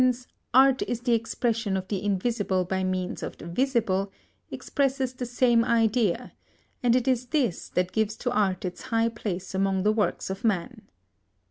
[0.03, 4.11] _]Fromentin's "Art is the expression of the invisible by means of the visible"
[4.49, 6.31] expresses the same idea,
[6.81, 10.43] and it is this that gives to art its high place among the works of
[10.43, 10.87] man.